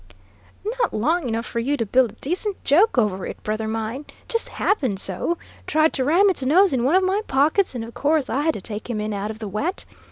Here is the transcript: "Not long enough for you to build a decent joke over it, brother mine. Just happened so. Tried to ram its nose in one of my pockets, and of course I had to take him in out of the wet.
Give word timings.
"Not 0.65 0.95
long 0.95 1.27
enough 1.29 1.45
for 1.45 1.59
you 1.59 1.77
to 1.77 1.85
build 1.85 2.11
a 2.13 2.21
decent 2.21 2.63
joke 2.63 2.97
over 2.97 3.23
it, 3.27 3.43
brother 3.43 3.67
mine. 3.67 4.07
Just 4.27 4.49
happened 4.49 4.99
so. 4.99 5.37
Tried 5.67 5.93
to 5.93 6.03
ram 6.03 6.27
its 6.31 6.41
nose 6.41 6.73
in 6.73 6.83
one 6.83 6.95
of 6.95 7.03
my 7.03 7.21
pockets, 7.27 7.75
and 7.75 7.83
of 7.83 7.93
course 7.93 8.27
I 8.27 8.41
had 8.41 8.55
to 8.55 8.61
take 8.61 8.89
him 8.89 8.99
in 8.99 9.13
out 9.13 9.29
of 9.29 9.37
the 9.37 9.47
wet. 9.47 9.85